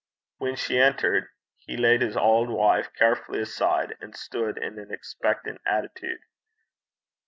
[0.39, 1.27] When she entered,
[1.57, 6.21] he laid his auld wife carefully aside, and stood in an expectant attitude.